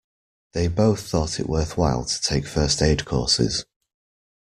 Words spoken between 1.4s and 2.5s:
worthwhile to take